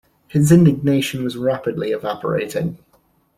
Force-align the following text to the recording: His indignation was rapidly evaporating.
His 0.29 0.51
indignation 0.51 1.23
was 1.23 1.37
rapidly 1.37 1.91
evaporating. 1.91 2.79